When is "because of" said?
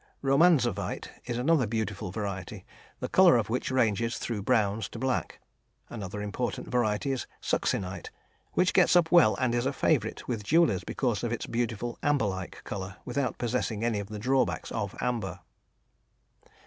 10.83-11.31